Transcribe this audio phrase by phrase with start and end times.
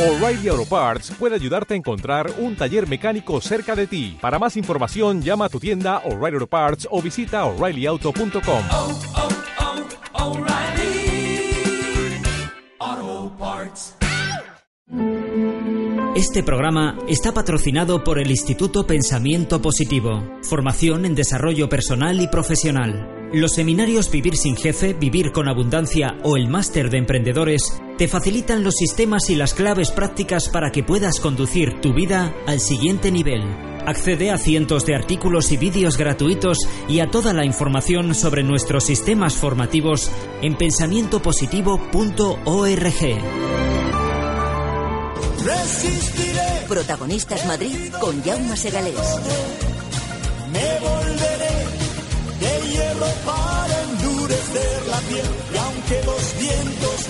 [0.00, 4.16] O'Reilly Auto Parts puede ayudarte a encontrar un taller mecánico cerca de ti.
[4.18, 8.64] Para más información, llama a tu tienda O'Reilly Auto Parts o visita oreillyauto.com.
[8.72, 8.98] oh,
[12.80, 13.94] oh, Parts.
[16.16, 23.19] Este programa está patrocinado por el Instituto Pensamiento Positivo, formación en desarrollo personal y profesional.
[23.32, 27.62] Los seminarios Vivir sin Jefe, Vivir con Abundancia o el Máster de Emprendedores
[27.96, 32.58] te facilitan los sistemas y las claves prácticas para que puedas conducir tu vida al
[32.58, 33.44] siguiente nivel.
[33.86, 38.82] Accede a cientos de artículos y vídeos gratuitos y a toda la información sobre nuestros
[38.82, 40.10] sistemas formativos
[40.42, 43.00] en pensamientopositivo.org.
[45.44, 49.20] Resistiré, Protagonistas Madrid con Jaume Segalés.
[50.52, 51.29] me volveré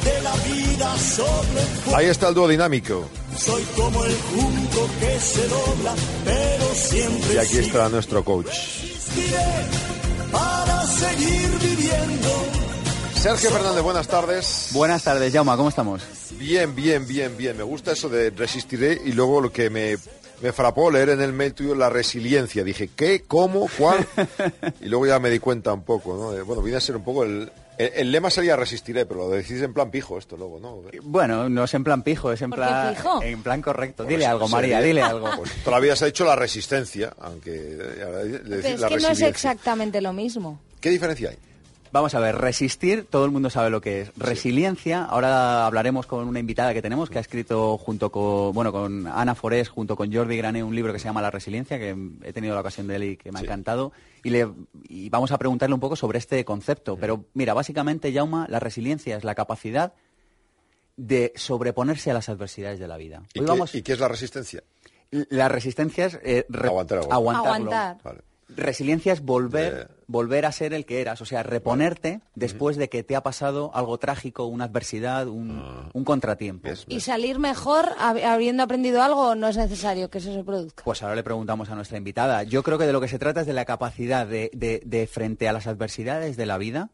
[0.04, 3.08] de la vida soplen, Ahí está el dúo dinámico.
[3.36, 5.94] soy como el junco que se dobla,
[6.24, 8.46] pero siempre Y aquí está nuestro coach.
[8.46, 9.38] Resistiré
[10.32, 12.44] para seguir viviendo.
[13.14, 14.68] Sergio Fernández, buenas tardes.
[14.72, 16.02] Buenas tardes, Jauma, ¿cómo estamos?
[16.38, 17.56] Bien, bien, bien, bien.
[17.56, 19.98] Me gusta eso de resistiré y luego lo que me,
[20.40, 22.64] me frapó leer en el mail tuyo la resiliencia.
[22.64, 23.22] Dije, ¿qué?
[23.26, 23.68] ¿Cómo?
[23.76, 24.06] ¿Cuál?
[24.80, 27.50] Y luego ya me di cuenta un poco, Bueno, viene a ser un poco el...
[27.80, 30.82] El, el lema sería resistiré, pero lo decís en plan pijo esto luego, ¿no?
[31.02, 33.22] Bueno, no es en plan pijo, es en ¿Por qué plan pijo?
[33.22, 34.04] en plan correcto.
[34.04, 35.28] Dile algo, sería- María, dile algo.
[35.36, 37.52] Pues todavía se ha dicho la resistencia, aunque...
[37.54, 40.60] eh, Pero es la que no es exactamente lo mismo.
[40.80, 41.36] ¿Qué diferencia hay?
[41.92, 44.12] Vamos a ver, resistir, todo el mundo sabe lo que es.
[44.16, 49.08] Resiliencia, ahora hablaremos con una invitada que tenemos que ha escrito junto con, bueno, con
[49.08, 52.32] Ana Forés, junto con Jordi Grané, un libro que se llama La Resiliencia, que he
[52.32, 53.90] tenido la ocasión de leer y que me ha encantado.
[54.22, 54.48] Y, le,
[54.88, 56.96] y vamos a preguntarle un poco sobre este concepto.
[56.96, 59.92] Pero mira, básicamente, Jauma, la resiliencia es la capacidad
[60.96, 63.22] de sobreponerse a las adversidades de la vida.
[63.34, 64.62] ¿Y, Hoy qué, vamos, y qué es la resistencia?
[65.10, 67.00] la resistencia es eh, re- Aguantar.
[67.10, 67.96] Aguantar.
[68.04, 68.20] Vale.
[68.56, 69.94] Resiliencia es volver, Eh.
[70.06, 73.70] volver a ser el que eras, o sea, reponerte después de que te ha pasado
[73.74, 76.68] algo trágico, una adversidad, un, un contratiempo.
[76.88, 80.84] ¿Y salir mejor hab- habiendo aprendido algo o no es necesario que eso se produzca?
[80.84, 82.42] Pues ahora le preguntamos a nuestra invitada.
[82.42, 85.06] Yo creo que de lo que se trata es de la capacidad de, de- de
[85.06, 86.90] frente a las adversidades de la vida,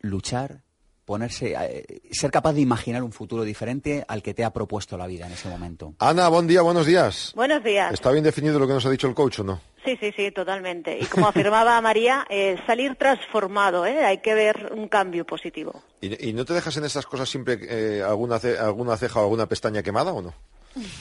[0.00, 0.62] luchar,
[1.10, 5.08] ponerse, eh, ser capaz de imaginar un futuro diferente al que te ha propuesto la
[5.08, 5.92] vida en ese momento.
[5.98, 7.32] Ana, buen día, buenos días.
[7.34, 7.92] Buenos días.
[7.92, 9.60] ¿Está bien definido lo que nos ha dicho el coach o no?
[9.84, 10.96] Sí, sí, sí, totalmente.
[11.00, 14.04] Y como afirmaba María, eh, salir transformado, ¿eh?
[14.04, 15.82] hay que ver un cambio positivo.
[16.00, 19.22] ¿Y, y no te dejas en esas cosas siempre eh, alguna, ce- alguna ceja o
[19.24, 20.32] alguna pestaña quemada o no?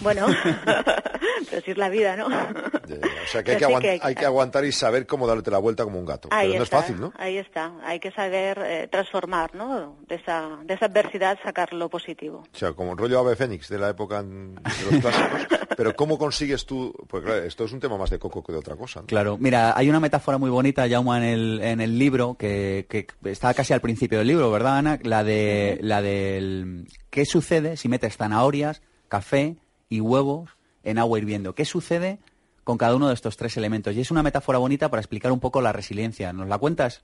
[0.01, 0.25] Bueno,
[1.49, 2.27] pero si es la vida, ¿no?
[2.27, 5.51] O sea, que hay que, Pero sí aguan- hay que aguantar y saber cómo darte
[5.51, 6.29] la vuelta como un gato.
[6.31, 7.13] Ahí Pero no está, es fácil, ¿no?
[7.17, 7.71] Ahí está.
[7.83, 9.97] Hay que saber eh, transformar, ¿no?
[10.07, 12.43] De esa, de esa adversidad sacar lo positivo.
[12.53, 14.53] O sea, como el rollo ave fénix de la época de
[14.91, 15.59] los clásicos.
[15.77, 16.93] Pero ¿cómo consigues tú...?
[17.07, 19.07] Pues claro, esto es un tema más de coco que de otra cosa, ¿no?
[19.07, 23.07] Claro, mira, hay una metáfora muy bonita, Jauma, en el, en el libro, que, que
[23.29, 24.99] está casi al principio del libro, ¿verdad, Ana?
[25.03, 29.55] La de la del qué sucede si metes zanahorias, café
[29.87, 30.49] y huevos
[30.83, 31.55] en agua hirviendo.
[31.55, 32.19] ¿Qué sucede
[32.63, 33.95] con cada uno de estos tres elementos?
[33.95, 36.33] Y es una metáfora bonita para explicar un poco la resiliencia.
[36.33, 37.03] ¿Nos la cuentas?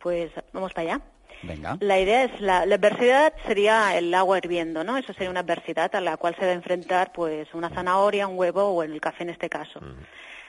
[0.00, 1.04] Pues vamos para allá.
[1.42, 1.76] Venga.
[1.80, 4.96] La idea es, la, la adversidad sería el agua hirviendo, ¿no?
[4.96, 8.64] Eso sería una adversidad a la cual se debe enfrentar, pues, una zanahoria, un huevo
[8.64, 9.80] o en el café en este caso.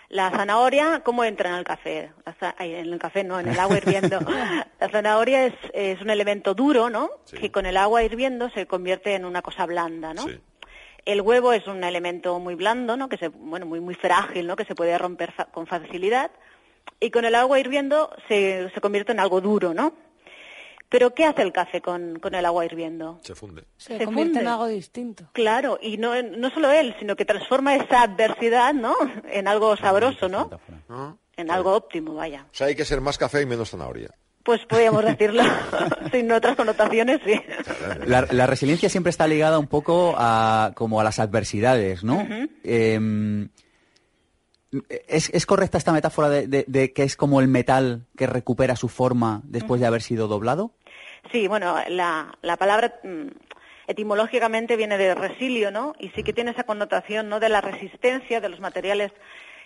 [0.10, 2.12] La zanahoria, ¿cómo entra en el café?
[2.58, 4.20] Ay, en el café no, en el agua hirviendo.
[4.80, 7.10] la zanahoria es, es un elemento duro, ¿no?
[7.26, 7.38] Sí.
[7.38, 10.24] Que con el agua hirviendo se convierte en una cosa blanda, ¿no?
[10.24, 10.40] Sí.
[11.06, 13.08] El huevo es un elemento muy blando, ¿no?
[13.10, 14.56] Que se, bueno, muy, muy frágil, ¿no?
[14.56, 16.32] Que se puede romper fa- con facilidad.
[17.00, 19.94] Y con el agua hirviendo se, se convierte en algo duro, ¿no?
[20.90, 23.20] Pero ¿qué hace el café con, con el agua hirviendo?
[23.24, 23.66] Se funde.
[23.76, 24.50] Se, Se convierte en funde.
[24.52, 25.30] algo distinto.
[25.34, 28.96] Claro, y no, no solo él, sino que transforma esa adversidad, ¿no?
[29.30, 30.50] En algo sabroso, ¿no?
[30.88, 31.20] ¿no?
[31.38, 32.46] En algo óptimo, vaya.
[32.52, 34.10] O sea, hay que ser más café y menos zanahoria.
[34.46, 35.44] Pues podríamos decirlo,
[36.14, 37.34] sin otras connotaciones, sí.
[38.06, 42.26] La, la resiliencia siempre está ligada un poco a como a las adversidades, ¿no?
[42.64, 43.50] Em,
[45.08, 48.76] ¿es, es correcta esta metáfora de, de- de que es como el metal que recupera
[48.76, 50.72] su forma después de haber sido doblado?
[51.32, 53.28] Sí, bueno, la, la palabra mm,
[53.88, 55.96] etimológicamente viene de resilio, ¿no?
[56.00, 57.40] Y sí que tiene esa connotación, ¿no?
[57.40, 59.12] De la resistencia de los materiales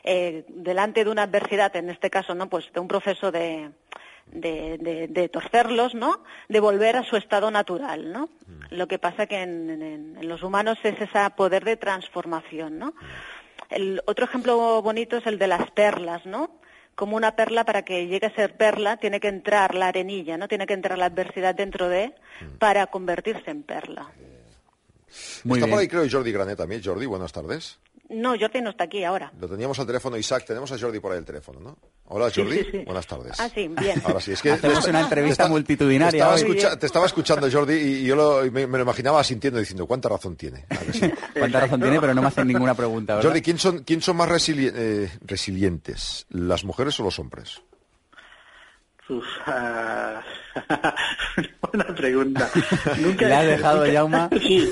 [0.05, 2.47] eh, delante de una adversidad, en este caso, ¿no?
[2.47, 3.71] Pues de un proceso de,
[4.31, 6.23] de, de- de torcerlos, ¿no?
[6.47, 8.29] De volver a su estado natural, ¿no?
[8.69, 12.93] Lo que pasa que en, en- en los humanos es ese poder de transformación, ¿no?
[13.69, 16.59] El otro ejemplo bonito es el de las perlas, ¿no?
[16.95, 20.47] Como una perla para que llegue a ser perla tiene que entrar la arenilla, ¿no?
[20.47, 22.13] Tiene que entrar la adversidad dentro de
[22.57, 24.09] para convertirse en perla.
[25.43, 25.69] Muy Está bien.
[25.69, 26.81] por ahí, creo, Jordi Granet también.
[26.83, 27.79] Jordi, buenas tardes.
[28.09, 29.31] No, Jordi no está aquí ahora.
[29.39, 30.43] Lo teníamos al teléfono, Isaac.
[30.45, 31.77] Tenemos a Jordi por ahí el teléfono, ¿no?
[32.05, 32.57] Hola, Jordi.
[32.57, 32.77] sí, sí.
[32.85, 33.39] Buenas tardes.
[33.39, 34.01] Ah, sí, bien.
[34.05, 34.51] Ahora sí, es que...
[34.51, 36.41] Hacemos una entrevista te multitudinaria Te estaba, hoy.
[36.41, 40.09] escucha- te estaba escuchando, Jordi, y yo lo- me, me lo imaginaba sintiendo, diciendo, ¿cuánta
[40.09, 40.65] razón tiene?
[41.37, 43.29] Cuánta razón tiene, pero no me hacen ninguna pregunta, ¿verdad?
[43.29, 47.61] Jordi, ¿quién son, quién son más resili- eh, resilientes, las mujeres o los hombres?
[49.07, 50.21] Uf, ah,
[51.61, 52.49] buena pregunta.
[53.01, 54.29] Nunca Le has dejado, nunca- Jauma.
[54.39, 54.71] Sí.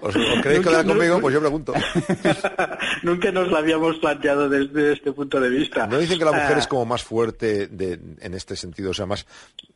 [0.00, 1.20] ¿Os, os queréis quedar Nunca- conmigo?
[1.20, 1.72] Pues yo pregunto.
[3.02, 5.86] Nunca nos lo habíamos planteado desde este punto de vista.
[5.86, 8.90] ¿No dicen que la mujer Ah, es como más fuerte de- en este sentido?
[8.90, 9.26] O sea, más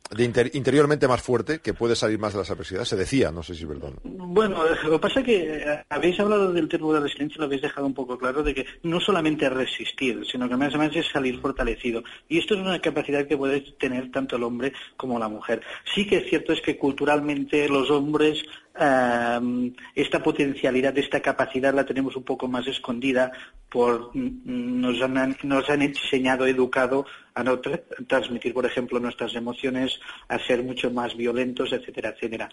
[0.09, 2.89] de inter- interiormente más fuerte, que puede salir más de las adversidades.
[2.89, 3.91] Se decía, no sé si verdad.
[4.03, 7.45] Bueno, lo que pasa es que eh, habéis hablado del término de resiliencia y lo
[7.45, 10.95] habéis dejado un poco claro de que no solamente es resistir, sino que más además
[10.95, 12.03] es salir fortalecido.
[12.27, 15.61] Y esto es una capacidad que puede tener tanto el hombre como la mujer.
[15.93, 18.43] Sí que es cierto es que culturalmente los hombres
[18.79, 23.31] eh, esta potencialidad, esta capacidad la tenemos un poco más escondida
[23.69, 29.35] por mm, nos han, nos han enseñado, educado a no tra- transmitir, por ejemplo, nuestras
[29.35, 32.49] emociones, a ser mucho más violentos, etcétera, etcétera.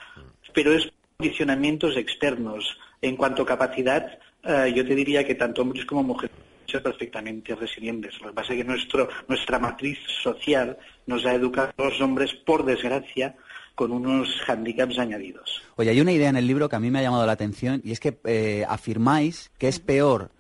[0.53, 2.79] Pero es condicionamientos externos.
[3.01, 6.35] En cuanto a capacidad, eh, yo te diría que tanto hombres como mujeres
[6.83, 8.21] perfectamente resilientes.
[8.21, 10.77] Lo que pasa es que nuestro, nuestra matriz social
[11.07, 13.37] nos ha educado a los hombres, por desgracia,
[13.75, 15.63] con unos hándicaps añadidos.
[15.77, 17.81] Oye, hay una idea en el libro que a mí me ha llamado la atención
[17.85, 20.33] y es que eh, afirmáis que es peor,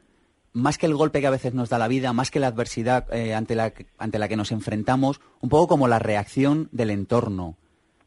[0.53, 3.07] más que el golpe que a veces nos da la vida, más que la adversidad
[3.15, 7.57] eh, ante, la, ante la que nos enfrentamos, un poco como la reacción del entorno.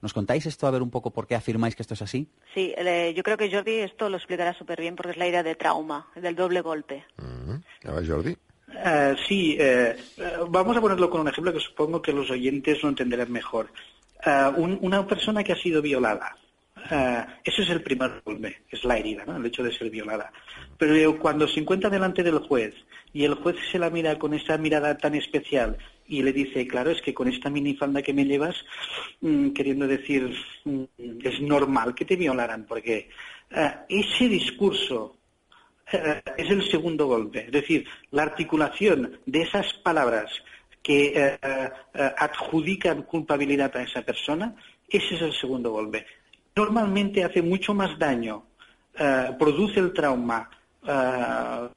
[0.02, 2.28] ¿Nos contáis esto a ver un poco por qué afirmáis que esto es así?
[2.54, 5.44] Sí, eh, yo creo que Jordi esto lo explicará súper bien porque es la idea
[5.44, 7.06] de trauma, del doble golpe.
[7.18, 7.88] Mm.
[7.88, 8.36] A ver, Jordi.
[8.84, 9.96] Eh, sí, eh,
[10.50, 13.72] vamos a ponerlo con un ejemplo que supongo que los oyentes lo entenderán mejor.
[14.58, 16.36] Un- una persona que ha sido violada,
[16.92, 19.36] eh, eso es el primer golpe, es la herida, ¿no?
[19.38, 20.32] el hecho de ser violada.
[20.78, 22.74] Pero cuando se encuentra delante del juez
[23.14, 25.78] y el juez se la mira con esa mirada tan especial
[26.12, 28.66] y le dice, claro, es que con esta minifalda que me llevas,
[29.22, 30.30] mm, queriendo decir,
[30.66, 30.84] mm,
[31.24, 33.08] es normal que te violaran, porque
[33.50, 35.16] eh, ese discurso
[35.94, 37.46] eh, es el segundo golpe.
[37.46, 40.30] Es decir, la articulación de esas palabras
[40.84, 41.38] que eh,
[42.18, 44.54] adjudican culpabilidad a esa persona,
[44.90, 46.06] ese es el segundo golpe.
[46.56, 48.48] Normalmente hace mucho más daño,
[49.40, 50.50] produce el trauma,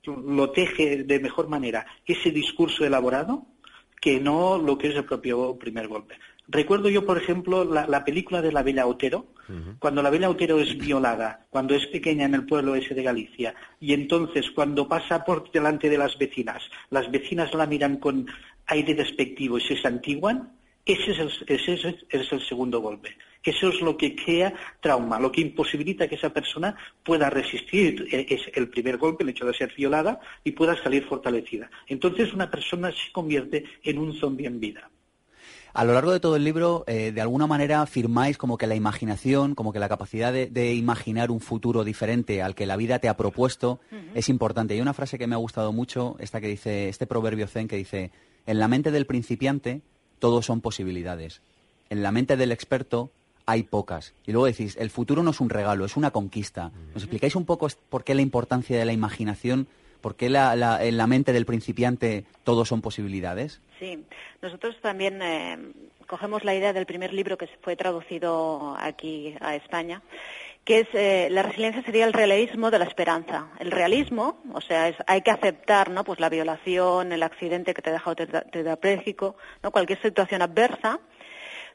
[0.04, 3.46] lo teje de mejor manera ese discurso elaborado
[4.04, 6.16] que no lo que es el propio primer golpe.
[6.46, 9.28] Recuerdo yo, por ejemplo, la, la película de la Bella Otero,
[9.78, 13.54] cuando la Bella Otero es violada, cuando es pequeña en el pueblo ese de Galicia,
[13.80, 18.26] y entonces cuando pasa por delante de las vecinas, las vecinas la miran con
[18.66, 20.52] aire despectivo y se santiguan,
[20.86, 23.16] ese es, el, ese es el- es el segundo golpe.
[23.42, 28.26] Eso es lo que crea trauma, lo que imposibilita que esa persona pueda resistir eh,
[28.30, 31.70] es el primer golpe, el hecho de ser violada, y pueda salir fortalecida.
[31.88, 34.88] Entonces una persona se convierte en un zombi en vida.
[35.74, 38.76] A lo largo de todo el libro, eh, de alguna manera afirmáis como que la
[38.76, 43.00] imaginación, como que la capacidad de, de imaginar un futuro diferente al que la vida
[43.00, 43.80] te ha propuesto
[44.14, 44.74] es importante.
[44.74, 47.76] Hay una frase que me ha gustado mucho, esta que dice, este proverbio zen que
[47.76, 48.12] dice,
[48.46, 49.82] en la mente del principiante
[50.18, 51.42] todo son posibilidades.
[51.90, 53.10] En la mente del experto
[53.46, 54.14] hay pocas.
[54.26, 56.70] Y luego decís, el futuro no es un regalo, es una conquista.
[56.94, 59.66] ¿Nos explicáis un poco por qué la importancia de la imaginación?
[60.00, 63.60] ¿Por qué la- la- en la mente del principiante todo son posibilidades?
[63.78, 64.02] Sí,
[64.42, 65.58] nosotros también eh,
[66.06, 70.02] cogemos la idea del primer libro que fue traducido aquí a España,
[70.64, 73.48] que es eh, la resiliencia sería el realismo de la esperanza.
[73.58, 76.04] El realismo, o sea, es, hay que aceptar, ¿no?
[76.04, 79.70] Pues la violación, el accidente que te ha dejado tetra- tetrapléjico, ¿no?
[79.70, 81.00] Cualquier situación adversa,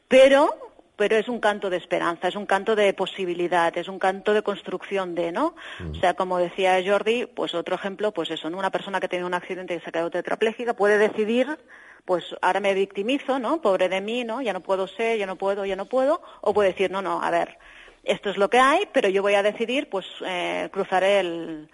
[0.08, 0.56] pero
[0.96, 4.42] pero es un canto de esperanza, es un canto de posibilidad, es un canto de
[4.42, 5.54] construcción de, ¿no?
[5.92, 8.58] O sea, como decía Jordi, pues otro ejemplo, pues eso, ¿no?
[8.58, 11.58] Una persona que tiene un accidente y se ha quedado tetrapléjica puede decidir,
[12.04, 13.62] pues ahora me victimizo, ¿no?
[13.62, 14.42] Pobre de mí, ¿no?
[14.42, 17.22] Ya no puedo ser, ya no puedo, ya no puedo, o puede decir, no, no,
[17.22, 17.56] a ver,
[18.04, 21.68] esto es lo que hay, pero yo voy a decidir, pues eh, cruzaré el,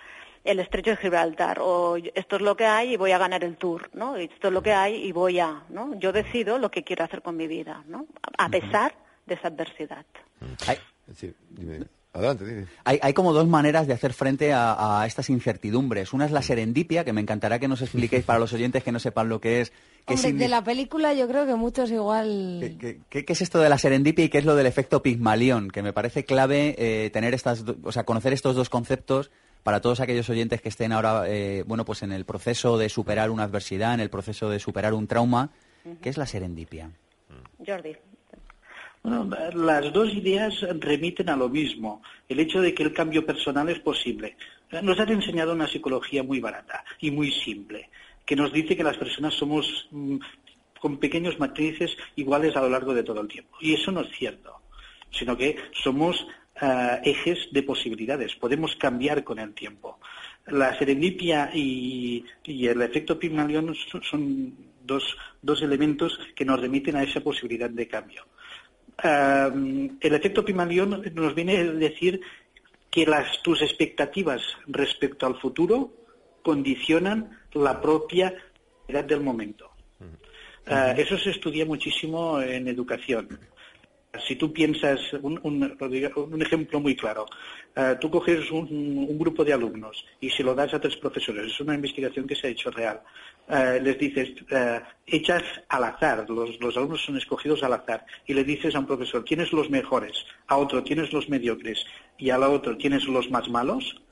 [0.44, 3.56] el estrecho de Gibraltar, o esto es lo que hay y voy a ganar el
[3.56, 4.16] tour, ¿no?
[4.16, 5.98] Esto es lo que hay y voy a, ¿no?
[5.98, 8.06] Yo decido lo que quiero hacer con mi vida, ¿no?
[8.38, 8.94] A pesar
[9.26, 10.06] de esa adversidad.
[11.06, 11.86] Decir, dime,
[12.18, 12.66] adelante, dime.
[12.84, 16.12] hay- hay como dos maneras de hacer frente a, a estas incertidumbres.
[16.12, 18.98] Una es la serendipia, que me encantará que nos expliquéis para los oyentes que no
[18.98, 19.72] sepan lo que es.
[20.06, 22.58] ¿Qué, Hombre, signi- de la película yo creo que muchos igual...
[22.60, 25.02] qué- qué- qué- qué es esto de la serendipia y qué es lo del efecto
[25.02, 25.70] Pigmalión?
[25.70, 29.30] Que me parece clave eh, tener estas, o sea, conocer estos dos conceptos
[29.62, 33.30] para todos aquellos oyentes que estén ahora, eh, bueno, pues en el proceso de superar
[33.32, 35.50] una adversidad, en el proceso de superar un trauma.
[36.02, 36.90] ¿Qué es la serendipia?
[37.66, 37.96] Jordi.
[39.06, 43.68] Bueno, las dos ideas remiten a lo mismo, el hecho de que el cambio personal
[43.68, 44.36] es posible.
[44.82, 47.88] Nos han enseñado una psicología muy barata y muy simple,
[48.24, 50.16] que nos dice que las personas somos mm,
[50.80, 53.56] con pequeños matrices iguales a lo largo de todo el tiempo.
[53.60, 54.62] Y eso no es cierto,
[55.12, 56.26] sino que somos
[56.60, 60.00] eh, ejes de posibilidades, podemos cambiar con el tiempo.
[60.48, 63.72] La serendipia y, el efecto Pygmalion
[64.02, 64.52] son,
[64.84, 68.24] dos elementos que nos remiten a esa posibilidad de cambio.
[69.02, 72.20] Eh, el efecto Pygmalion nos viene a decir
[72.90, 75.92] que las, tus expectativas respecto al futuro
[76.42, 78.34] condicionan la propia
[78.88, 79.70] edad del momento.
[80.66, 83.38] Eh, eso se estudia muchísimo en educación.
[84.26, 87.26] Si tú piensas, un, ejemplo muy claro,
[87.74, 91.60] eh, tú coges un, grupo de alumnos y se lo das a tres profesores, es
[91.60, 93.02] una investigación que se ha hecho real,
[93.48, 98.42] Eh, les dices, eh, echas al azar, los, alumnos son escogidos al azar, y le
[98.42, 101.84] dices a un profesor, tienes los mejores, a otro tienes los mediocres
[102.18, 104.02] y a la otro tienes los más malos,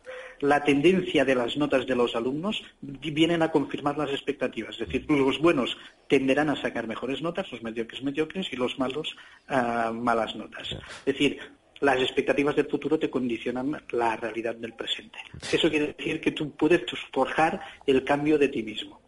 [0.41, 4.75] la tendencia de las notas de los alumnos vienen a confirmar las expectativas.
[4.81, 5.77] Es decir, los buenos
[6.09, 9.17] tenderán a sacar mejores notas, los mediocres mediocres y los malos
[9.49, 10.73] ah, malas notas.
[10.73, 11.39] Es decir,
[11.81, 15.19] las expectativas del futuro te condicionan la realidad del presente.
[15.53, 19.01] Eso quiere decir que tú puedes forjar el cambio de ti mismo.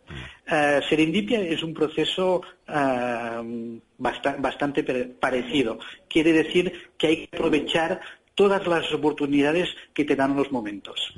[0.48, 3.42] Eh, serendipia es un proceso ah,
[3.98, 5.78] basta- bastante pare- parecido.
[6.08, 8.00] Quiere decir que hay que aprovechar
[8.36, 11.12] todas las oportunidades que te dan los momentos.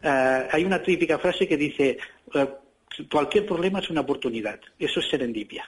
[0.00, 1.98] Eh, hay una típica frase que dice,
[2.34, 2.48] eh,
[3.10, 4.60] cualquier problema es una oportunidad.
[4.78, 5.64] Eso es serendipia.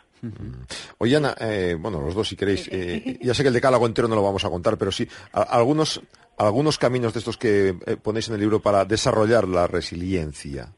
[0.99, 4.07] Oye, Ana, eh, bueno, los dos si queréis, eh, ya sé que el decálogo entero
[4.07, 6.01] no lo vamos a contar, pero sí, a- algunos,
[6.39, 10.73] algunos caminos de estos que eh, ponéis en el libro para desarrollar la resiliencia.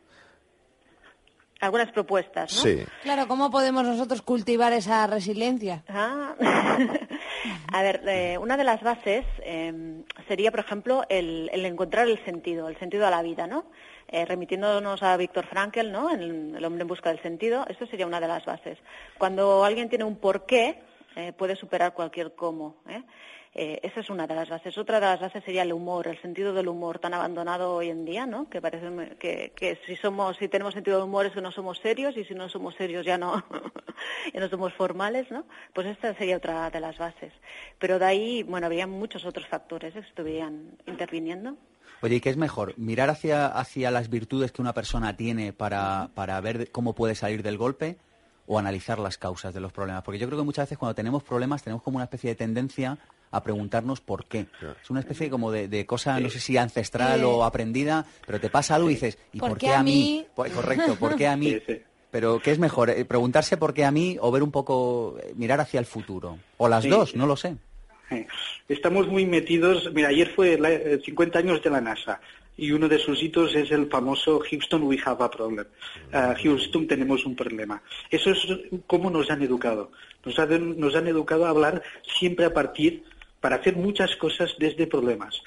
[1.61, 2.63] Algunas propuestas, ¿no?
[2.63, 2.79] Sí.
[3.05, 5.85] Claro, ¿cómo podemos nosotros cultivar esa resiliencia?
[5.89, 6.35] Ah.
[7.75, 12.23] A ver, eh, una de las bases eh, sería, por ejemplo, el, el encontrar el
[12.23, 13.65] sentido, el sentido a la vida, ¿no?
[14.09, 16.11] Eh, remitiéndonos a Víctor Frankl, ¿no?
[16.11, 18.77] En El hombre en busca del sentido, esto sería una de las bases.
[19.17, 20.83] Cuando alguien tiene un porqué,
[21.17, 22.77] eh, puede superar cualquier cómo.
[23.55, 23.81] ¿Eh?
[23.83, 24.77] Esa es una de las bases.
[24.79, 28.05] Otra de las bases sería el humor, el sentido del humor tan abandonado hoy en
[28.05, 28.49] día, ¿no?
[28.49, 31.79] Que parece que, que si somos, si tenemos sentido del humor es que no somos
[31.79, 33.45] serios y si no somos serios ya no,
[34.35, 35.45] ya no somos formales, ¿no?
[35.73, 37.33] Pues esta sería otra de las bases.
[37.79, 40.01] Pero de ahí, bueno, habría muchos otros factores ¿eh?
[40.01, 41.57] que estuvieran interviniendo.
[42.01, 42.75] Oye, ¿y qué es mejor?
[42.79, 47.45] ¿Mirar hacia, hacia las virtudes que una persona tiene para, para ver cómo puede salir
[47.45, 47.97] del golpe
[48.47, 50.03] o analizar las causas de los problemas?
[50.03, 52.99] Porque yo creo que muchas veces cuando tenemos problemas tenemos como una especie de tendencia
[53.33, 54.47] a preguntarnos por qué.
[54.83, 57.25] Es una especie como de, de cosa, no sé si ancestral Sí.
[57.27, 60.25] o aprendida, pero te pasa algo y dices, ¿y por, qué a mí?
[60.37, 61.51] Pues, correcto, ¿por qué a mí?
[61.53, 61.81] Sí, sí.
[62.11, 62.91] Pero ¿qué es mejor?
[62.91, 66.39] eh, ¿Preguntarse por qué a mí o ver un poco, eh, mirar hacia el futuro?
[66.59, 66.91] O las Sí.
[66.91, 67.57] dos, no lo sé.
[68.11, 68.27] Eh,
[68.69, 69.91] Estamos muy metidos.
[69.95, 72.21] Mira, ayer fue la- eh, 50 años de la NASA
[72.59, 75.67] y uno de sus hitos es el famoso Houston, we have a problem.
[76.13, 77.83] Ah, Houston, tenemos un problema.
[78.11, 78.47] Eso es
[78.87, 79.91] cómo nos han educado.
[80.27, 81.83] Nos han, nos han educado a hablar
[82.19, 83.05] siempre a partir,
[83.43, 85.43] para hacer muchas cosas desde problemas.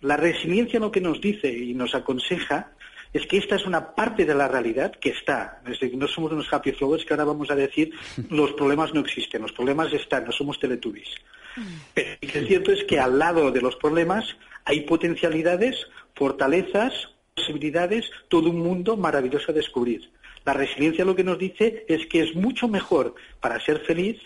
[0.00, 2.72] La resiliencia lo que nos dice y nos aconseja
[3.12, 5.60] es que esta es una parte de la realidad que está.
[5.66, 7.92] Es decir, no somos unos happy flowers que ahora vamos a decir
[8.30, 11.08] los problemas no existen, los problemas están, no somos teletubbies.
[11.92, 14.24] Pero lo que es cierto es que al lado de los problemas
[14.64, 16.92] hay potencialidades, fortalezas,
[17.34, 20.12] posibilidades, todo un mundo maravilloso a descubrir.
[20.44, 24.16] La resiliencia lo que nos dice es que es mucho mejor para ser feliz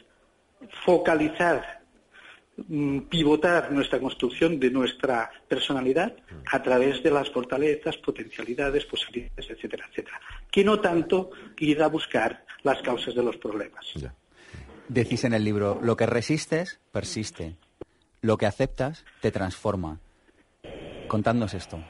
[0.85, 1.84] focalizar, mm,
[3.09, 6.15] pivotar nuestra construcción de nuestra personalidad
[6.53, 10.21] a través de las fortalezas, potencialidades, posibilidades, etcétera, etcétera.
[10.51, 13.85] Que no tanto ir a buscar las causas de los problemas.
[13.95, 14.15] Ya.
[14.89, 17.57] Decís en el libro, lo que resistes, persiste.
[18.21, 19.99] Lo que aceptas, te transforma.
[21.09, 21.83] Contadnos esto.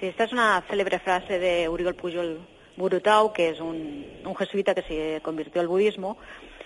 [0.00, 2.40] Sí, esta es una célebre frase de Uriol Pujol
[2.76, 6.16] Burutau, que es un, un jesuita que se convirtió al budismo,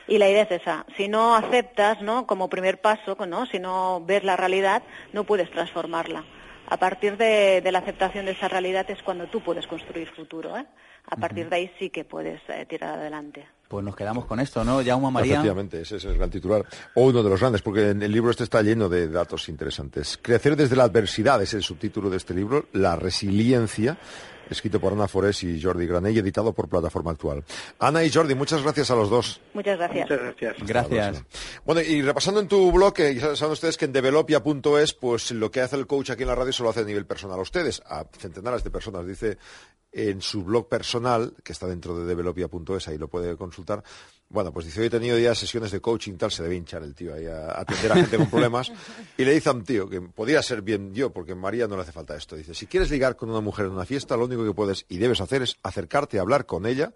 [0.06, 0.87] y la idea es esa.
[0.96, 2.26] Si no aceptas, ¿no?
[2.26, 3.46] Como primer paso, ¿no?
[3.46, 4.82] Si no ves la realidad,
[5.12, 6.25] no puedes transformarla.
[6.68, 10.56] A partir de, de la aceptación de esa realidad es cuando tú puedes construir futuro,
[10.56, 10.66] ¿eh?
[11.06, 13.46] A partir de ahí sí que puedes eh, tirar adelante.
[13.68, 14.82] Pues nos quedamos con esto, ¿no?
[14.82, 15.34] Jaume María.
[15.34, 16.64] Efectivamente, ese es el gran titular.
[16.94, 20.18] O uno de los grandes, porque en el libro este está lleno de datos interesantes.
[20.20, 23.99] Crecer desde la adversidad es el subtítulo de este libro, La resiliencia,
[24.50, 27.44] escrito por Ana Forés y Jordi Granell, editado por Plataforma Actual.
[27.78, 29.40] Ana y Jordi, muchas gracias a los dos.
[29.52, 30.10] Muchas gracias.
[30.10, 30.68] Muchas gracias.
[30.68, 31.24] Gracias.
[31.64, 35.50] Bueno, y repasando en tu blog, eh, ya saben ustedes que en developia.es, pues lo
[35.50, 37.42] que hace el coach aquí en la radio se lo hace a nivel personal a
[37.42, 39.06] ustedes, a centenares de personas.
[39.06, 39.38] Dice
[39.94, 43.82] en su blog personal, que está dentro de developia.es, ahí lo puede consultar.
[44.28, 46.94] Bueno, pues dice, hoy he tenido ya sesiones de coaching, tal, se debe hinchar el
[46.94, 48.72] tío ahí a atender a gente con problemas.
[49.16, 51.82] Y le dice a un tío, que podría ser bien yo, porque María no le
[51.82, 52.34] hace falta esto.
[52.34, 54.98] Dice, si quieres ligar con una mujer en una fiesta, lo único que puedes y
[54.98, 56.92] debes hacer es acercarte a hablar con ella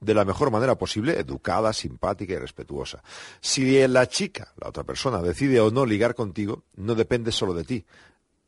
[0.00, 3.02] de la mejor manera posible, educada, simpática y respetuosa.
[3.40, 7.64] Si la chica, la otra persona, decide o no ligar contigo, no depende solo de
[7.64, 7.84] ti.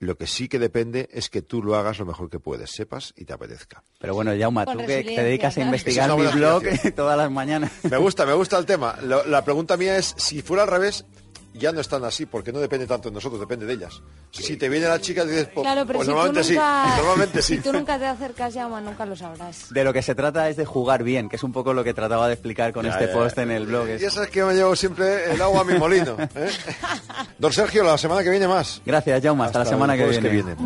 [0.00, 3.12] Lo que sí que depende es que tú lo hagas lo mejor que puedes, sepas
[3.18, 3.84] y te apetezca.
[3.98, 6.62] Pero bueno, Jauma, Con tú que te dedicas a investigar es mi blog
[6.96, 7.70] todas las mañanas.
[7.84, 8.96] Me gusta, me gusta el tema.
[9.02, 11.04] Lo- la pregunta mía es, si fuera al revés,
[11.52, 14.00] ya no están así, porque no depende tanto de nosotros, depende de ellas.
[14.30, 16.96] Si te viene la chica, dices, pues, Claro, pero pues si, tú normalmente nunca, sí,
[17.00, 17.56] normalmente sí.
[17.56, 19.72] si tú nunca te acercas, Jaume, nunca lo sabrás.
[19.72, 21.94] De lo que se trata es de jugar bien, que es un poco lo que
[21.94, 23.42] trataba de explicar con Ya, este ya, post ya.
[23.42, 23.88] en el blog.
[23.88, 26.16] Y eso es que me llevo siempre el agua a mi molino.
[26.18, 26.50] ¿eh?
[27.38, 28.80] Don Sergio, la semana que viene más.
[28.84, 29.46] Gracias, Jauma.
[29.46, 30.56] Hasta, la el semana que jueves viene.